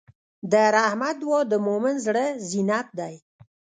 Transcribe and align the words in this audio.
د 0.51 0.53
رحمت 0.75 1.15
دعا 1.21 1.39
د 1.51 1.53
مؤمن 1.65 1.95
زړۀ 2.05 2.25
زینت 2.49 2.87
دی. 2.99 3.15